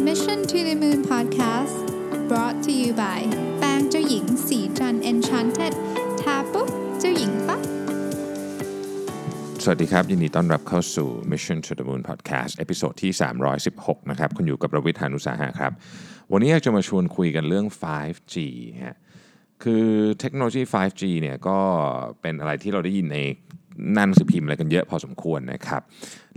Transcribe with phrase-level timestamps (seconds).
[0.00, 1.86] Mission to the Moon Podcast
[2.28, 3.20] brought to you by
[3.58, 5.74] แป้งเจ้าหญิงศรีจันทร์ Enchanted
[6.20, 6.68] ทาปุ๊บ
[7.00, 7.60] เจ้าหญิงปั๊บ
[9.62, 13.12] สวัสดีครับ ยินดีต้อนรับเข้าสู่ Mission to the Moon Podcast episode ที่
[13.60, 15.72] 316 นะครับ คุณอยู่กับรวิศ หาญอุตสาหะครับ
[16.32, 18.34] วันนี้อยากจะมาชวนคุยกันเรื่อง 5G
[18.84, 18.96] ฮะ
[19.62, 19.86] คือ
[20.20, 21.58] เทคโนโลยี 5G เนี่ยก็
[22.20, 23.18] เป็นอะไรที่เราได้ยินใน
[23.94, 25.82] หนังสือพิมพ์อะไรกันเยอะพอสมควรนะครับ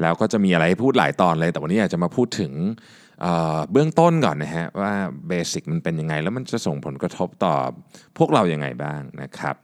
[0.02, 2.52] แล้วก็จะมีอะไรให้พูดหลายตอนเลย แต่วันนี้อยากจะมาพูดถึง
[3.22, 4.94] เเบื้องต้นก่อนนะฮะว่า
[5.28, 7.56] เบสิกมันเป็นยังไง แล้วมันจะส่งผลกระทบต่อ
[8.18, 9.56] พวกเรายังไงบ้างนะครับ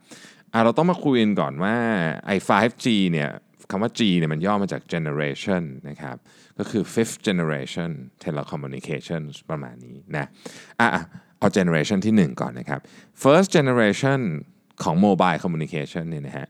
[0.64, 1.76] เราต้องมาคุยกันก่อนว่า
[2.26, 3.30] ไอ้ 5G เนี่ย
[3.70, 6.16] คำว่า G เนี่ยมันย่อมาจาก generation นะครับ
[6.58, 7.90] ก็คือ fifth generation
[8.24, 10.26] telecommunications ประมาณนี้นะ
[10.80, 11.04] อะอะ
[11.40, 12.80] เอา generation ที่ 1 ก่อนนะครับ
[13.24, 14.20] first generation
[14.84, 16.48] ของ mobile communication เนี่ยนะฮะ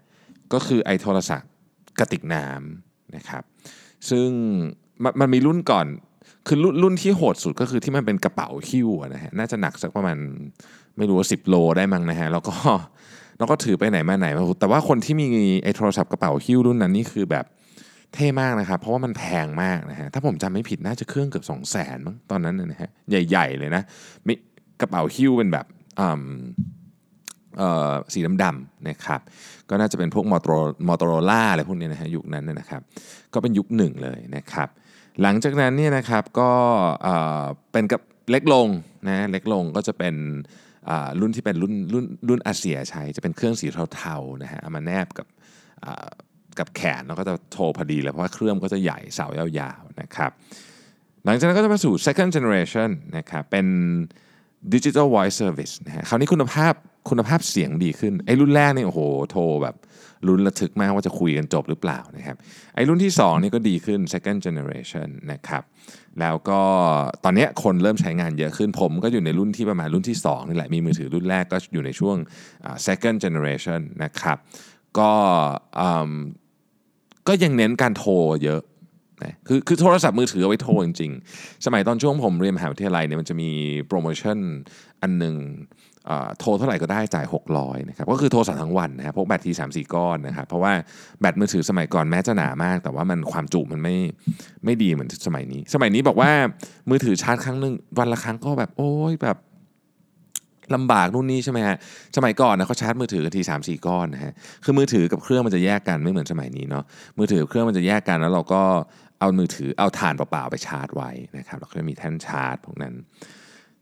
[0.53, 1.49] ก็คือไอ้โทรศัพท์
[1.99, 3.43] กระติกน้ำนะครับ
[4.09, 4.27] ซึ่ง
[5.03, 5.85] มันมันมีรุ่นก่อน
[6.47, 10.17] คือรุ่นรุ่นที่โหดสุดก็คือที่มันเป็นกระเป๋าหิ้วนะฮะน่าจะหนักสักประมาณ
[10.97, 12.55] ไม่รู้ว่าสิบโลได้มั้งนะฮะแล้วก็
[13.37, 15.25] แล้วก็ถือไปไหนมาไหนมาแต่ว่าคนที่มี
[15.63, 17.45] ไอ้โทรศัพท์กระเป๋าหิ้วรุ่นนั้นนี่คือแบบ
[18.13, 23.83] เท่มากนะครับ เพราะว่ามันแพงมากนะฮะถ้าผมจำไม่ผิดน่าจะเครื่องเกือบ2 0 0แสนมั้งตอนนั้นนะฮะใหญ่ ๆ เลยนะ
[24.27, 24.33] มี
[24.81, 25.65] กระเป๋าหิ้วเป็นแบบ
[25.99, 26.82] อืมเอ่อ
[28.13, 29.19] สีดำๆนะครับ
[29.69, 32.81] ก็น่าจะเป็นพวกมอเตอร์ Motorola อะไรพวกนี้นะฮะยุคนั้นนะครับ
[33.33, 34.69] ก็เป็นยุคหนึ่งเลยนะครับ
[35.21, 36.51] หลังจากนั้นเนี่ยนะครับก็
[37.71, 38.67] เป็นกับเล็กลง
[39.07, 40.15] นะเล็กลงก็จะเป็น
[41.19, 45.27] รุ่นที่เป็นรุ่นรุ่นรุ่นอาเสี่ยใช้ จะเป็นเครื่องสีเทาๆนะฮะมาแนบกับ
[46.59, 50.31] กับแขนแล้วก็จะโทรพอดีเลยเพราะว่าเครื่องก็จะใหญ่เสายาวๆนะครับ
[51.25, 53.65] หลังจากนั้นก็จะมาสู่ second generation นะครับเป็น
[54.73, 56.73] digital voice service นะฮะคราวนี้คุณภาพ
[57.09, 59.01] คุณภาพเสียงดีขึ้นไอ้รุ่นแรกเนี่ยโอ้โห
[59.31, 59.75] โทรแบบ
[60.27, 62.35] ลุ้นระทึกมากว่าจะคุยกันจบหรือเปล่านะครับ
[62.75, 65.63] ไอ้รุ่นที่2นี่ก็ดีขึ้น second generation นะครับ
[66.19, 66.61] แล้วก็
[67.23, 72.17] ตอนนี้คนเริ่มใช้งานเยอะขึ้นผมก็อยู่ในรุ่นที่ประมาณรุ่นที่2นี่แหละมีมือถือรุ่นแรกก็อยู่ในช่วง
[72.87, 74.37] second generation นะครับ
[74.99, 75.11] ก็
[75.79, 76.11] อืม
[77.27, 78.61] ก็ยังเน้นการโทรเยอะ
[79.23, 83.49] นะคือคือโทรศัพท์มือถือเอาไว้โทรจริงๆ สมัยตอนช่วงผมเรียนมหาวิทยาลัยเนี่ยมันจะมี
[83.87, 84.37] โปรโมชั่น
[85.01, 85.35] อันหนึ่ง
[86.39, 87.25] โทรเท่าไหร่ก็ได้จ่าย
[87.55, 90.73] 600นะครับก็คือโทรสั่งทั้งวันนะครับพกแบตที3 4ก้อนนะครับเพราะว่า
[91.19, 93.95] แบตมือถือสมัยก่อนแม้จะหนามาก แต่ว่ามันความจุมันไม่
[94.65, 96.31] ไม่ดีเหมือนสมัยนี้ สมัยนี้บอกว่า
[96.89, 99.37] มือถือชาร์จครั้งหนึ่งวันละครั้งก็แบบโอ้ยแบบ
[100.75, 101.77] ลำบากนู่นนี่ใช่ไหมฮะ
[102.17, 104.33] สมัยก่อนนะเขาชาร์จมือถือทีสามสี่ก้อนนะฮะ
[104.63, 106.83] คือมือถือกับเครื่องมันจะแยกกันไม่เหมือนสมัยนี้เนาะ
[107.17, 108.61] มือถือกับเครื่องมันจะแยกกันแล้วเราก็
[109.19, 112.93] เอามือถือเอาถ่านเปล่าๆไปชาร์จไว้นะครับแล้วก็จะมีแท่นชาร์จพวกนั้น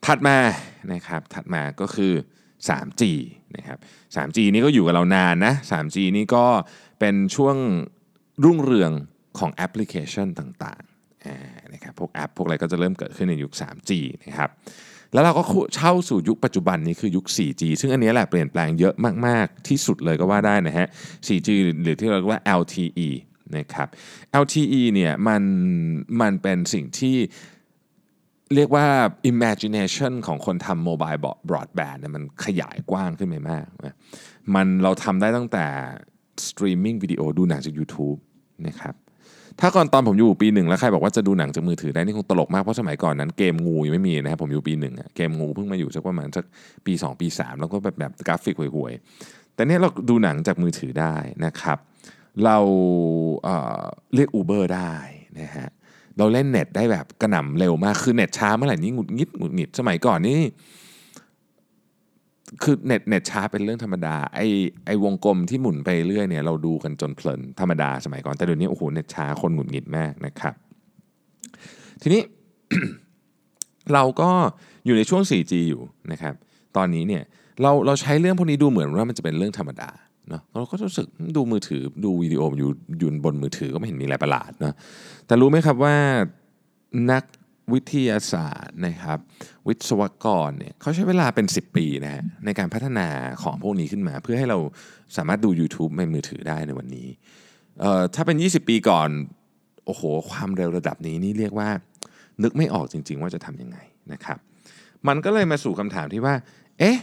[0.05, 0.37] ถัดมา
[0.93, 2.13] นะครับถัดมาก็คือ
[2.67, 3.03] 3G
[3.55, 3.77] นะครับ
[4.15, 6.45] 3G นี่ก็อยู่กับเรานานนะ 3G นี่ก็
[6.99, 7.55] เป็นช่วง
[8.43, 8.91] รุ่งเรือง
[9.39, 11.37] ของแอปพลิเคชันต่างๆอ่า
[11.73, 13.91] นะครับพวกแอปพวกอะไรก็จะเริ่มเกิดขึ้นในยุค 3G
[14.25, 14.49] นะครับ
[15.13, 15.43] แล้วเราก็
[15.79, 18.95] เข้าสู่ยุคปัจจุบันนี้คือยุค 4G ซึ่งอันนี้แหละเปลี่ยนแปลงเยอะ
[19.27, 20.87] มาก ๆ ที่สุดเลยก็ว่าได้นะฮะ
[21.27, 21.49] 4G
[21.83, 23.09] หรือที่เราเรียกว่า LTE
[23.57, 23.87] นะครับ
[24.43, 25.43] LTE เนี่ยมัน
[26.21, 27.15] มันเป็นสิ่งที่
[28.55, 28.85] เรียกว่า
[29.31, 33.95] imagination ของคนทำ mobile broadband เนี่ยมันขยายกว้างขึ้นไปมากนะ
[34.55, 35.65] มันเราทำได้ตั้งแต่
[36.47, 38.19] streaming video ดูหนังจาก YouTube
[38.67, 38.95] นะครับ
[39.59, 46.45] ถ้าก่อนตอนผมอยู่ปีหนึ่งแล้วใครบอกว่าจะดูหนังจากมือถือได้นี่คงตลกมากเพราะสมัยก่อนนั้นเกมงูยังไม่มีนะครับผมอยู่ปีหนึ่งเกมงูเพิ่งมาอยู่สักประมาณสัก
[46.85, 51.77] ปี 2 ปี 3 แล้วก็แบบแบบกราฟิกห่วยๆ แต่เนี่ยเราดูหนังจากมือถือได้นะครับ
[52.45, 52.57] เรา
[53.43, 54.93] เเรียก Uber ได้
[55.39, 55.69] นะฮะ
[56.17, 60.39] เราเล่นเน็ตได้แบบกระหน่ำเร็วมาก คือเน็ตช้าเมื่อไหร่นี่หงุดหงิดหงุดหงิดสมัยก่อนนี่
[62.63, 64.39] คือเน็ตเน็ตช้าเป็นเรื่องธรรมดาไอ
[64.85, 70.53] ไอวงกลมที่หมุนไปเรื่อยเนี่ยเราดูกันจนเพลินธรรมดาสมัยก่อนแต่เดี๋ยวนี้โอ้โหเน็ตช้าคนหงุดหงิดมากนะครับ
[72.01, 72.21] ทีนี้
[73.93, 74.29] เราก็
[74.85, 76.33] อยู่ในช่วง 4G อยู่นะครับ
[76.77, 77.23] ตอนนี้เนี่ย
[77.61, 79.89] เราเราใช้เรื่องพวกนี้ดูเหมือนว่ามันจะเป็นเรื่องธรรมดา
[80.33, 82.69] นะเราก็รู้สึกดูมือถือดูวิดีโออยู่
[83.01, 84.73] ยู่บนมือถือก็ไม่เห็นมีอะไรประหลาดนะ
[85.25, 85.95] แต่รู้ไหมครับว่า
[87.11, 87.23] นัก
[87.73, 89.19] วิทยาศาสตร์นะครับ
[89.67, 93.07] วิศวกรเนี่ยเขาใช้เวลาเป็น 10 ปีนะฮะในการพัฒนา
[93.43, 94.57] ของพวกนี้ขึ้นมา เพื่อให้เรา
[95.17, 97.07] สามารถดู YouTube ในมือถือได้ในวันนี้
[97.79, 99.09] เอ่อถ้าเป็น 20 ปีก่อน
[99.85, 101.69] โอ้โห ความเร็วระดับนี้นี่เรียกว่า
[102.43, 103.77] นึกไม่ออกจริง ๆ ว่าจะทำยังไง
[104.13, 104.37] นะครับ
[105.07, 106.35] มันก็เลยมาสู่คำถามที่ว่า
[106.79, 106.97] เอ๊ะ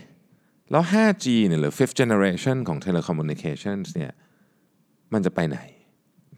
[0.70, 4.12] แล้ว 5G เนี่ยหรือ fifth generation ของ telecommunications เนี่ย
[5.12, 5.58] มันจะไปไหน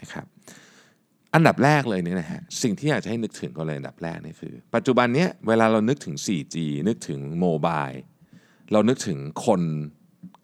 [0.00, 0.27] นะครับ
[1.35, 6.56] อันดับแรกเลยเนี่ยนะฮะสิ่งที่อยากจะให้นึกถึงก็เลยอันดับแรกนี่คือ ปัจจุบันเนี้ยเวลาเรานึกถึง 4G
[6.88, 7.87] นึกถึงโมบาย
[8.73, 9.62] เรานึกถึงคน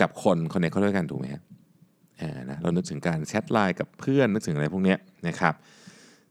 [0.00, 1.43] กับคนคนในเขาด้วยกันถูกไหมฮะ
[2.21, 4.99] อ่านะเรานึกถึงการแชทไลน์กับเพื่อนนึกถึงอะไรพวกเนี้ย
[5.29, 5.55] นะครับ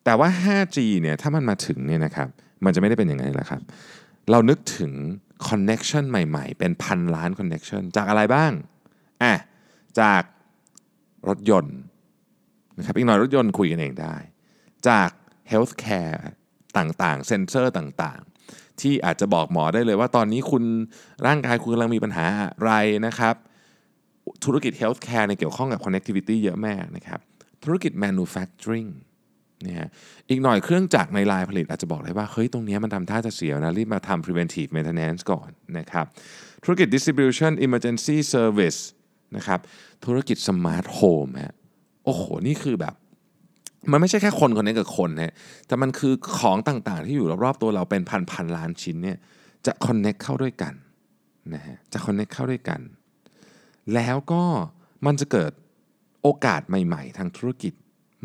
[0.06, 2.28] แต่ว่า 5G เนี่ยถ้ามันมาถึงเนี่ยนะครับ
[2.66, 3.62] มันจะไม่ได้เป็นอย่างนั้นแหละครับ
[4.32, 4.92] เรานึกถึง
[5.48, 8.52] connection ใหม่ๆ เป็นพันล้าน connection จากอะไรบ้าง
[9.24, 9.34] อะ
[10.00, 10.24] จาก
[11.30, 11.78] รถยนต์
[12.78, 14.16] นะครับอีกหน่อยรถยนต์คุยกันเองได้
[14.88, 15.10] จาก
[15.52, 16.20] healthcare
[16.78, 20.64] ต่างๆ เซนเซอร์ต่างๆ ที่อาจจะบอกหมอได้เลยว่าตอนนี้คุณ
[21.26, 22.72] ร่างกายคุณกำลังมีปัญหาอะไร
[23.06, 23.36] นะครับ
[24.46, 27.20] ธุรกิจ healthcare เนี่ยเกี่ยวข้องกับ connectivity เยอะมากนะครับ
[27.64, 28.90] ธุรกิจ manufacturing
[29.66, 29.90] นะฮะ
[30.30, 36.06] อีกหน่อยเครื่องจักรในลายผลิตอาจจะบอกได้ว่าเฮ้ยตรงนี้มันทำท่าจะเสียนะรีบมาทำ preventive maintenance ก่อนนะครับ
[36.64, 38.80] ธุรกิจ distribution emergency service
[39.36, 39.60] นะครับ
[40.06, 41.56] ธุรกิจ smart home ฮะ
[42.06, 42.96] โอ้โห นี่คือแบบ
[43.92, 45.34] มันไม่ใช่แค่คนคนนี้กับคนนะ
[45.68, 49.18] แต่มันคือของต่างๆ ที่อยู่รอบๆตัวเราเป็นพันพันล้านชิ้นเนี่ย
[49.66, 50.74] จะ connect เข้าด้วยกัน
[51.54, 52.82] นะฮะจะ connect เข้าด้วยกัน
[53.94, 54.44] แล้วก็
[55.06, 55.52] มันจะเกิด
[56.22, 57.74] โอกาสใหม่ ๆ ทางธุรกิจ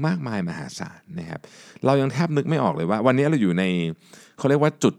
[0.06, 1.40] มากมายมหาศาลนะครับ
[1.84, 3.64] เรายังแทบนึกไม่ออกเลยว่า วันนี้เราอยู่ใน
[4.38, 4.94] เขาเรียกว่าจุด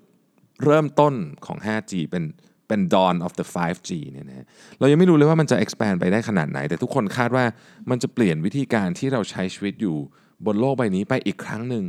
[0.65, 1.13] เริ่มต้น
[1.45, 2.23] ของ 5G เป็น
[2.67, 4.47] เป็น dawn of the 5G เนี่ยนะ
[4.79, 7.45] เรายังไม่รู้เลยว่ามันจะ expand ไปได้ขนาดไหน แต่ทุกคนคาดว่า
[7.89, 9.97] มันจะเปลี่ยนวิธีการที่เราใช้ชีวิตอยู่
[10.45, 11.83] บนโลกใบนี้ไปอีกครั้งหนึ่ง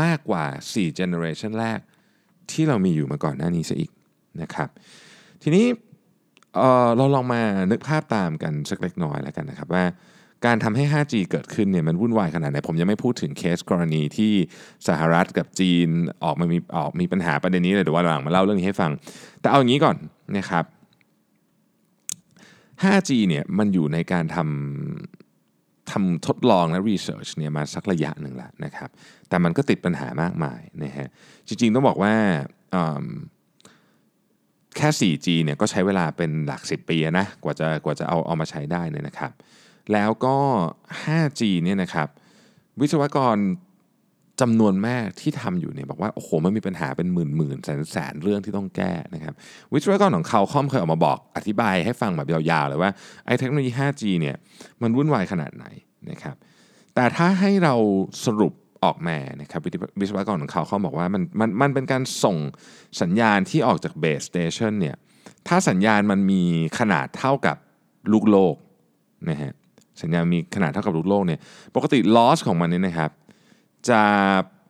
[0.00, 1.78] มากกว่า 4 generation แรก
[2.50, 3.90] ที่เรามีอยู่มาก่อนหน้านี้ซะอีก
[4.42, 4.68] นะครับ
[5.42, 5.66] ทีนี้
[6.56, 9.84] เเราลองมานึกภาพตามกันสักเล็กน้อยแล้วกันนะครับว่า
[10.46, 14.32] การทำให้ 5G เกิดขึ้นเนี่ยมันวุ่นวายขนาดไหน ผมยังไม่พูดถึงเคสกรณีที่
[14.88, 15.88] สหรัฐกับจีน
[16.24, 18.90] ออกมามีออกมีปัญหาประเด็นนี้เลยเดี๋ยววันหลังมาเล่าเรื่องนี้ให้ฟัง
[19.40, 19.96] แต่เอาอย่างนี้ก่อน
[20.36, 20.64] นะครับ
[22.82, 28.90] 5G เนี่ยมันอยู่ในการทำทำทดลองและรีเสิร์ชเนี่ยมาสักระยะหนึ่งแล้วนะครับ
[29.28, 31.08] แต่มันก็ติดปัญหามากมายนะฮะ
[31.48, 32.14] จริงๆต้องบอกว่า
[34.76, 39.32] แค่ 4G เนี่ยก็ใช้เวลาเป็นหลัก 10 ปีนะ กว่าจะกว่าจะเอาเอามาใช้ได้เนี่ยนะครับ
[39.92, 40.36] แล้วก็
[41.04, 42.08] 5G เนี่ยนะครับ
[42.80, 43.36] วิศวกร
[44.40, 49.34] จำนวนแม่ที่ทำอยู่เนี่ยบอกว่าโอ้โหมันมีปัญหาเป็นหมื่นหมื่นแสนแสนเรื่องที่ต้องแก้นะครับ
[49.72, 52.90] วิศวกรของเขาคอมเคยออกมาบอกอธิบายให้ฟังแบบยาวๆเลยว่า
[53.26, 54.36] ไอ้เทคโนโลยี 5G เนี่ย
[54.82, 55.66] มันวุ่นวายขนาดไหน
[56.10, 56.36] นะครับ
[56.94, 57.74] แต่ถ้าให้เรา
[58.24, 58.52] สรุป
[58.84, 59.60] ออกมานะครับ
[60.00, 62.36] วิศวกรของเขาเขาบอกว่ามันมันมันเป็นการส่ง
[63.02, 64.96] สัญญาณที่ออกจากเบสสเตชันเนี่ย
[65.48, 66.42] ถ้าสัญญาณมันมี
[66.78, 67.56] ขนาดเท่ากับ
[68.12, 68.56] ลูกโลก
[69.30, 69.52] นะฮะ
[70.02, 71.40] สัญญาณมีขนาดเท่ากับลูกโลกเนี่ย
[71.76, 73.10] ปกติ loss ของมันเนี่ยนะครับ
[73.88, 74.00] จะ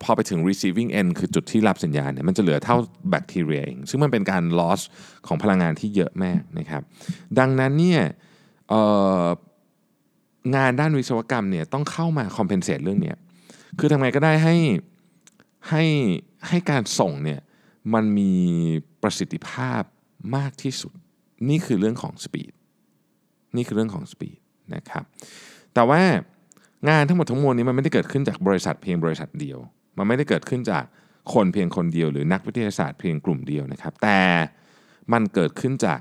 [0.03, 2.77] พอไปถึง receiving end คือจุดที่รับสัญญาณเนี่ยมันจะเหลือเท่า
[3.11, 4.81] แบคทีเรียเอง ซึ่งมันเป็นการ loss
[5.27, 6.83] ของพลังงานที่เยอะมากนะครับ
[7.39, 8.03] ดังนั้นเนี่ย
[10.57, 13.15] งานด้านวิศวกรรมเนี่ยต้องเข้ามา compensate เรื่องนี้
[13.79, 14.57] คือทำไงก็ได้ให้
[15.69, 15.85] ให้
[16.49, 17.41] ให้การส่งเนี่ย
[17.95, 18.33] มันมี
[19.03, 19.83] ประสิทธิภาพ
[20.37, 20.93] มากที่สุด
[21.49, 22.53] นี่คือเรื่องของ speed
[23.57, 24.39] นี่คือเรื่องของ speed
[24.75, 25.05] นะครับ
[25.75, 26.01] แต่ว่า
[26.89, 29.59] งานทั้งหมดทั้งมวลนี้มันไม่ได้เกิดขึ้นจากบริษัทเพียงบริษัทเดียว
[29.99, 30.85] มันไม่ได้เกิดขึ้นจาก
[31.35, 34.21] คนเพียงคนเดียว หรือนักวิทยาศาสตร์เพียงกลุ่มเดียวนะครับ แต่
[35.13, 36.01] มันเกิดขึ้นจาก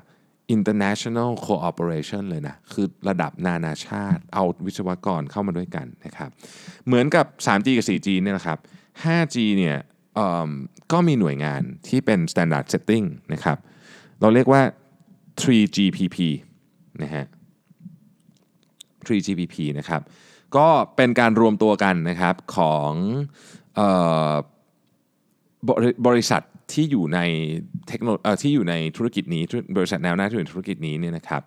[0.56, 6.30] international cooperation เลยนะ คือระดับนานาชาติ เอาวิศวกรเข้ามาด้วยกันนะครับ
[6.86, 8.58] เหมือนกับ 3G กับ 4G เนี่ยนะครับ
[9.04, 9.78] 5G เนี่ย
[10.92, 13.58] ก็มีหน่วยงานที่เป็น standard setting นะครับ
[14.22, 14.62] เราเรียกว่า
[15.42, 16.18] 3GPP
[17.04, 17.26] นะฮะ
[19.10, 20.02] 3GPP นะครับ
[20.56, 22.92] ก็เป็นการรวมตัวกันนะครับของ
[26.08, 26.42] บริษัท
[26.74, 27.20] ที่อยู่ใน
[27.88, 29.44] เทคโนโลยีที่อยู่ในธุรกิจนี้
[29.78, 31.42] บริษัทแนวหน้าที่อยู่ในธุรกิจนี้เนี่ยนะครับ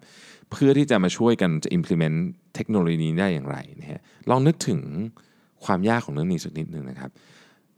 [0.51, 2.19] เพื่อที่จะมาช่วยกันจะ implement
[2.55, 4.01] เทคโนโลยีนี้ได้อย่างไรนะฮะ
[4.31, 4.81] ลองนึกถึง
[5.65, 7.11] ความยากของเรื่องนี้สักนิดหนึ่งนะครับ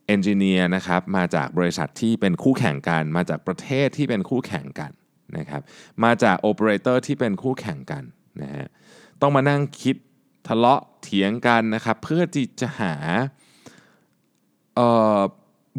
[0.06, 4.90] เอนจิเนียร์นะครับมาจากบริษัทที่เป็นคู่แข่งกัน มาจากประเทศที่เป็นคู่แข่งกัน
[5.38, 5.62] นะครับ
[6.04, 8.04] มาจากโอเปอเรเตอร์ที่เป็นคู่แข่งกัน
[8.42, 8.66] นะฮะ
[9.24, 9.96] ต้องมานั่งคิด
[10.48, 12.94] ทะเลาะเถียงกันนะครับ เพื่อที่จะหา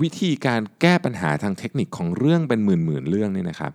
[0.01, 3.71] วิธีการแก้ปัญหาทางเทคนิคของเรื่องเป็นหมื่นๆเรื่องนี่นะครับ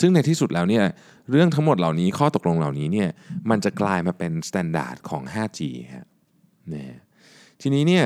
[0.00, 0.84] ซึ่งในที่สุดแล้วเนี่ย
[1.30, 3.08] เรื่องทั้งหมดเหล่านี้ข้อตกลงเหล่านี้เนี่ย
[3.50, 5.60] มันจะกลายมาเป็นมาตรฐานของ 5G
[5.94, 6.06] ฮะ
[6.74, 6.98] นะ
[7.60, 8.04] ทีนี้เนี่ย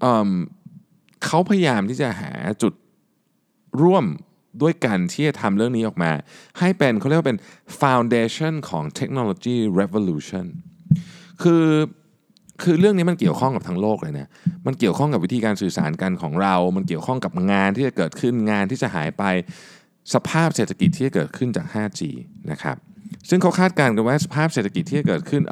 [0.00, 2.32] เเขาพยายามที่จะหา
[2.62, 2.74] จุด
[3.82, 4.04] ร่วม
[4.62, 6.10] ด้วยกันที่จะทำเรื่องนี้ออกมา
[6.58, 7.38] ให้เป็นเขาเรียกว่าเป็น
[7.80, 10.46] foundation ของ technology revolution
[11.42, 11.66] คือ
[12.62, 14.28] คือเรื่องนี้มันเกี่ยวข้องกับทั้งโลกเลยนะ
[14.66, 19.24] มันเกี่ยวข้องกับวิธีการสื่อสารกันของเรา มันเกี่ยวข้องกับงานที่จะเกิดขึ้น งานที่จะหายไป
[20.14, 22.00] สภาพเศรษฐกิจที่จะเกิดขึ้นจาก 5G
[22.50, 22.76] นะครับ
[23.28, 25.42] ซึ่งเขาคาดการณ์กันว่าสภาพเศรษฐกิจที่จะเกิดขึ้น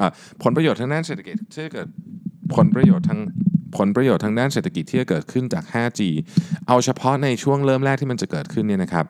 [0.43, 1.87] ผลประโยชน์ทางด้านเศรษฐกิจที่จะเกิด
[2.55, 3.19] ผลประโยชน์ทาง
[3.77, 6.01] ผลประโยชน์ทางด้านเศรษฐกิจที่จะเกิดขึ้นจาก 5G
[6.67, 9.05] เอาเฉพาะในช่วงเริ่มแรกที่มันจะเกิดขึ้นเนี่ยนะครับ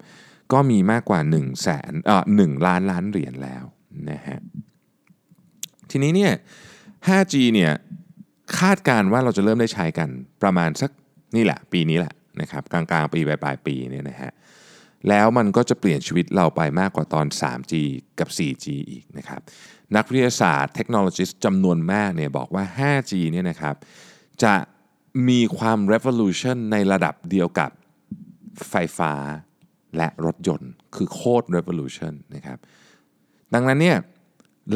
[0.54, 3.64] ก็มีมากกว่า1 0 0 0 0แสนเอ่อ1ล้านล้านเหรียญแล้ว
[4.12, 4.40] นะฮะ
[5.92, 6.34] ทีนี้เนี่ย
[7.08, 7.72] 5G เนี่ย
[8.60, 10.10] คาดการว่าเราจะเริ่มได้ใช้กัน
[10.44, 10.92] ประมาณสัก
[11.36, 14.32] นี่แหละ ปีนี้แหละนะครับกลางๆ ปีปลายๆปีเนี่ยนะฮะ
[15.10, 17.74] แล้วมันก็จะเปลี่ยนชีวิตเราไปมากกว่าตอน 3G
[18.20, 19.42] กับ 4G อีกนะครับ
[19.96, 23.76] นักวิทยาศาสตร์เทคโนโลยีจำนวนมากเนี่ยบอกว่า 5G เนี่ยนะครับ
[24.44, 24.56] จะ
[25.30, 27.72] มีความ revolution ในระดับเดียวกับ
[28.70, 29.14] ไฟฟ้า
[29.98, 32.58] และรถยนต์ คือโคตร revolution นะครับ
[33.54, 33.98] ดังนั้นเนี่ย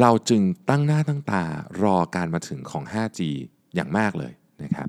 [0.00, 1.42] เราจึงตั้งหน้าตั้งตา
[1.82, 3.20] รอการมาถึงของ 5G
[3.74, 4.32] อย่างมากเลย
[4.62, 4.88] นะครับ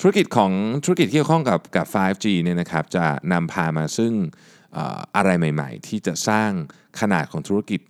[0.00, 0.52] ธุรกิจของ
[0.84, 4.12] ธุรกิจที่เกี่ยวข้องกับกับ 5G เนี่ยนะครับจะนำพามาซึ่ง
[4.72, 6.50] เอ่ออะไรใหม่ ๆ ที่จะสร้าง
[7.00, 7.80] ขนาดของธุรกิจ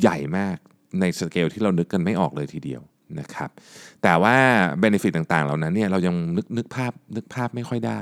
[0.00, 0.56] ใหญ่มาก
[1.00, 2.82] ในสเกลที่เรานึกกันไม่ออกเลยทีเดียว
[3.20, 3.50] นะครับ
[4.02, 4.36] แต่ว่า
[4.80, 8.00] เบนฟิตต่างๆ เหล่านั้นเนี่ยเรายังนึกนึกภาพนึกภาพไม่ค่อยได้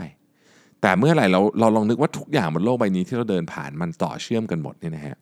[0.82, 5.16] แต่เมื่อไหร่เราเราลองนึกว่าทุกอย่างบนโลกใบนี้ที่เราเดินผ่านมันต่อเชื่อมกันหมดเนี่ยนะฮะ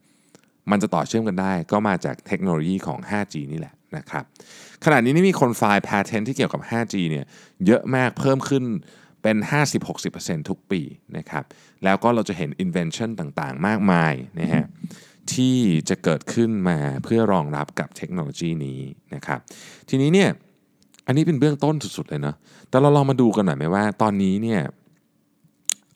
[0.70, 4.24] มันจะต่อเชื่อมกันได้ก็มาจากเทคโนโลยีของ 5G นี่แหละนะครับ
[4.84, 7.24] ขณะนี้นี่มีคนไฟล์ patent ที่เกี่ยวกับ 5G เนี่ย
[7.66, 8.64] เยอะมากเพิ่มขึ้น
[9.22, 9.36] เป็น
[9.92, 10.80] 50-60%ทุกปี
[11.16, 11.44] นะครับ
[11.84, 14.65] แล้วก็เราจะเห็น invention ต่างๆ มากมายนะฮะ
[15.34, 15.56] ที่
[15.88, 18.80] จะเกิดขึ้นมาเพื่อรองรับกับเทคโนโลยีนี้
[19.14, 19.40] นะครับ
[19.88, 20.30] ทีนี้เนี่ย
[21.06, 22.36] อันนี้เป็นเบื้องต้นสุดๆเลยเนาะ
[22.68, 24.62] แต่เราลองมาดูกันหน่อยไหมว่า ตอนนี้เนี่ย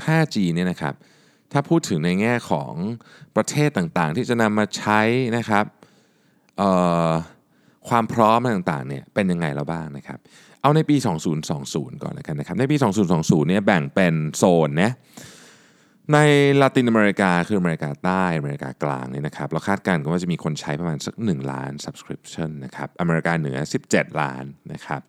[0.07, 0.95] 5G เนี่ยนะครับ
[1.53, 2.73] ถ้าพูดถึงในแง่ของ
[3.37, 5.01] ประเทศต่างๆ ที่จะนำมาใช้
[5.37, 5.65] นะครับ
[7.89, 10.19] ความพร้อมต่างๆเนี่ยเป็นยังไงแล้วบ้างนะครับ
[10.63, 10.97] เอาในปี
[11.49, 12.77] 2020 ก่อนแล้วกันนะครับ ในปี
[13.13, 14.91] 2020 เนี่ยแบ่งเป็นโซนนะ
[16.13, 16.19] ใน
[16.61, 25.01] ลาตินอเมริกาคืออเมริกาใต้อเมริกากลางเนี่ยนะครับเราคาดการณ์กันว่าจะมีคนใช้ประมาณสัก 1 ล้าน subscription นะครับอเมริกาเหนือ 17 ล้านนะครับ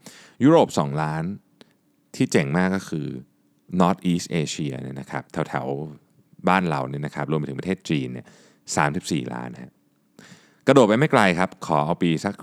[0.43, 1.23] ยุโรป 2 ล้าน
[2.15, 3.07] ที่เจ๋งมากก็คือ
[3.79, 8.25] North East Asia เนี่ยนะครับแถวๆบ้านเราเนี่ยนะครับรวมไปถึงประเทศจีนเนี่ย
[8.79, 9.73] 34 ล้านนะ
[10.67, 12.35] กระโดดไปไม่ไกลครับ ขอเอาปีสัก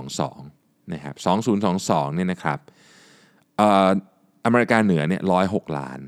[0.00, 1.14] 2022นะครับ
[1.70, 2.58] 2022เนี่ยนะครับ
[3.56, 3.88] เอ่อ
[4.44, 6.00] อเมริกาเหนือเนี่ย106 ล้าน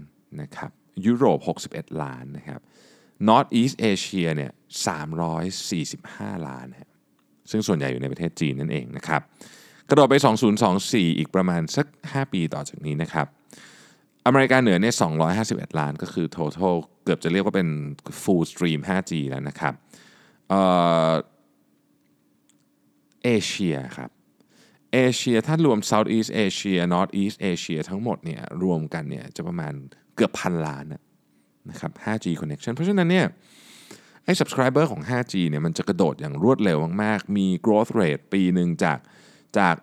[0.42, 0.70] นะครับ
[1.06, 1.38] ยุโรป
[1.70, 2.60] 61 ล้านนะครับ
[3.28, 4.52] North East Asia เนี่ย
[5.68, 6.90] 345 ล้านนะ
[7.50, 9.20] ซึ่งส่วนใหญ่อยู่ในประเทศจีนนั่นเองนะครับ
[9.88, 10.14] กระโดดไป
[10.66, 13.26] 2024 อีกประมาณสัก 5 ปีต่อจากนี้นะครับ
[14.26, 14.94] อเมริกาเหนือเนี่ย
[15.36, 16.74] 251 ล้านก็คือ total
[17.04, 17.68] เกือบจะเรียกว่าเป็น
[18.22, 19.74] full stream 5G แล้วนะครับ
[23.24, 24.10] เอเชียครับ
[24.92, 29.74] เอเชียถ้ารวม South East Asia North East Asia ทั้งหมดเนี่ยรวมกันเนี่ยจะประมาณ
[30.16, 30.85] เกือบพันล้าน
[31.70, 33.26] นะครับ 5G connection เพราะฉะนั้นเนี่ย
[34.25, 38.99] ไอ้ subscriber ของ 5G เนี่ยมันจะกระโดดอย่างรวดเร็วมาก ๆ มี growth rate ปีหนึ่งจาก
[39.58, 39.75] จาก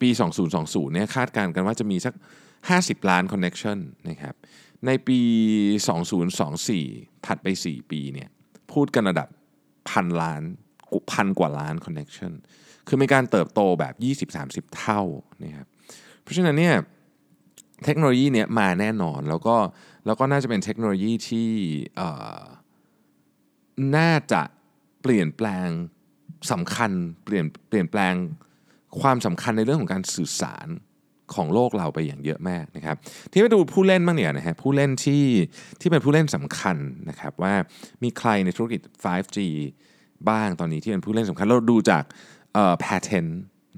[0.00, 0.08] ปี
[0.52, 2.14] 2020เนี่ยคาดการณ์กันว่าจะมีสัก
[2.62, 4.34] 50 ล้าน connection นะครับ
[4.86, 5.20] ในปี
[6.44, 8.28] 2024 ถัดไป 4 ปีเนี่ย
[8.72, 9.28] พูดกันระดับ
[9.90, 10.42] พันล้าน
[11.12, 12.32] พันกว่าล้าน connection
[12.88, 13.94] คือมีการเติบโตแบบ
[14.34, 15.02] 20-30 เท่า
[15.44, 15.66] นะครับ
[16.22, 16.74] เพราะฉะนั้นเนี่ย
[17.84, 19.56] เทคโนโลยีเนี้ยมาแน่นอนแล้วก็
[20.06, 21.50] แล้วก็น่าจะเป็นเทคโนโลยีที่
[23.96, 24.42] น่าจะ
[25.02, 25.68] เปลี่ยนแปลง
[26.52, 26.90] สำคัญ
[27.24, 28.14] เปลี่ยนเปลี่ยนแปลง
[29.00, 30.68] ความสำคัญในเรื่องของการสื่อสาร
[31.34, 32.96] ของโลกเราไปอย่างเยอะมากนะครับ
[33.32, 35.24] ที่มาดูผู้เล่นบ้างเนี่ยนะฮะผู้เล่นที่
[35.80, 36.76] ที่เป็นผู้เล่นสำคัญ
[37.08, 37.54] นะครับว่า
[38.02, 39.38] มีใครในธุรกิจ 5G
[40.30, 42.04] บ้างตอนนี้ที่เป็นผู้เล่นสำคัญเราดูจาก
[42.54, 43.32] เอ่อ patent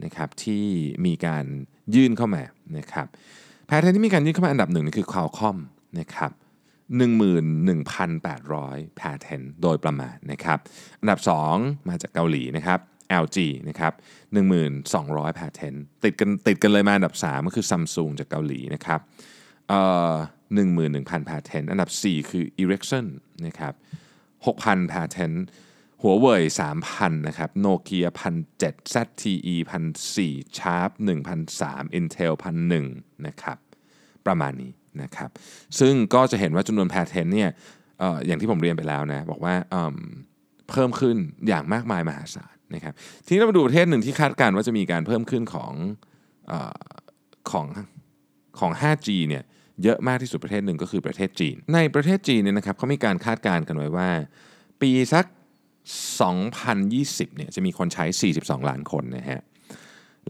[0.04, 0.64] นะครับที่
[1.07, 1.45] มีการ
[1.95, 2.42] ยื่นเข้ามา
[2.78, 3.07] นะครับ
[3.71, 5.59] patent ที่มีการยื่นเข้ามาอันดับหนึ่งนี่คือ Qualcomm
[6.00, 6.31] นะครับ
[7.00, 10.59] 11,800 patent โดยประมาณนะครับ
[11.00, 11.21] อันดับ
[11.53, 12.79] 2 มาจากเกาหลีนะครับ
[13.25, 13.93] LG นะครับ
[14.67, 19.00] 1,200 patent ติดกันติดกันเลยมาอันดับ 3 ก็คือ Samsung จากเกาหลีนะครับ
[19.69, 19.81] เอ่
[20.12, 20.15] อ
[20.77, 23.07] 11,000 patent อันดับ 4 คือ Ericsson
[23.47, 23.75] นะครับ
[24.39, 25.37] 6,000 patent
[26.02, 26.42] หัวเว่ย
[26.80, 28.07] 3,000 นะครับโนเกีย
[28.50, 29.54] 1,700 ZTE
[30.07, 30.90] 1,400 Sharp
[31.45, 33.59] 1,300 Intel 1,001 นะครับ
[34.26, 35.30] ประมาณนี้นะครับ
[35.78, 37.50] ซึ่งก็จะเห็นว่าจำนวน patent เนี่ย
[38.02, 41.16] อออย่างที่ผมเรียนไปแล้วนะ บอกว่าเเพิ่มขึ้น
[41.49, 42.95] อย่างมากมายมหาศาลนะครับ
[43.26, 45.73] ทีนี้เรามาดูประเทศหนึ่งที่คาดการณ์ว่าจะมีการเพิ่มขึ้นของ
[46.50, 46.52] อ
[47.50, 47.66] ของ
[48.59, 49.42] ของ 5G เนี่ย
[49.83, 54.11] เยอะมากที่สุดประเทศหนึ่งก็คือประเทศจีน ในประเทศจีนเนี่ยนะครับเขามีการคาดการณ์กันไว้ว่า
[54.80, 55.25] ปีสัก
[55.91, 58.05] 2020เนี่ยจะมีคนใช้
[58.37, 59.41] 42 ล้านคนนะฮะ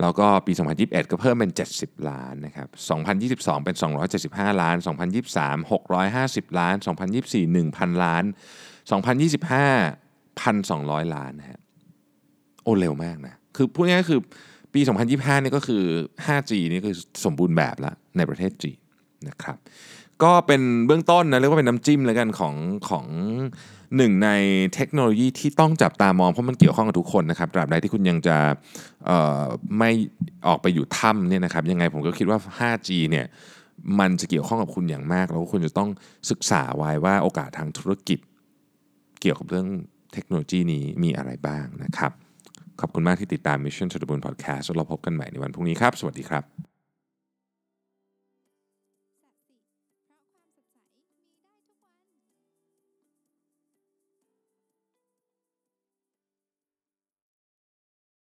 [0.00, 2.69] แล้วก็ปี 2021 ก็เพิ่มเป็น 70 ล้านนะครับ
[3.59, 3.76] 2022 เป็น
[4.19, 4.76] 275 ล้าน
[5.26, 6.75] 2023 650 ล้าน
[7.17, 8.25] 2024 1,000 ล้าน
[8.90, 11.61] 2025 1,200 ล้านนะฮะ
[12.62, 14.21] โอ้เร็วมากนะ คือพูดง่ายๆคือ
[14.75, 15.83] ปี 2025 นี่ก็คือ
[16.26, 18.79] 5G นี่คือสมบูรณ์แบบแล้วในประเทศจีน
[19.29, 19.59] นะครับ
[20.24, 22.54] ก็เป็นเบื้องต้นนะเรียกว่าเป็นน้ำจิ้มแล้วกันของ
[22.88, 23.06] ของ
[23.96, 24.28] หนึ่งใน
[24.74, 28.36] เทคโนโลยีที่ต้องจับตามองเพราะมันเกี่ยวข้องกับทุกคนนะครับตราบใดที่คุณยังจะ
[29.78, 29.90] ไม่
[30.46, 33.26] ออกไปอยู่ถ้ำเนี่ยนะครับยังไงผมก็คิดว่า 5G เนี่ย
[34.00, 35.88] มันจะเกี่ยวข้องกับคุณอย่างมาก แล้วคุณจะต้อง
[36.30, 38.18] ศึกษาไว้ว่าโอกาสทางธุรกิจ
[39.20, 39.68] เกี่ยวกับเรื่อง
[40.12, 42.12] เทคโนโลยีนี้มีอะไรบ้างนะครับ
[42.80, 46.69] ขอบคุณมากที่ติดตาม Mission to the Moon Podcast แล้วเราพบกันใหม่ในวันพรุ่งนี้ครับ สวัสดีครับ